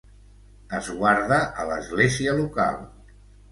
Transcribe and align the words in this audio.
Es 0.77 0.89
guarda 1.01 1.39
a 1.61 1.67
l'església 1.73 2.37
local. 2.43 2.83